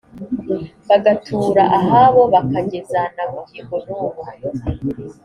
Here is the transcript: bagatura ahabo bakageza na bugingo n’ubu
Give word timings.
bagatura 0.87 1.63
ahabo 1.79 2.21
bakageza 2.33 3.01
na 3.15 3.23
bugingo 3.31 3.75
n’ubu 3.85 4.21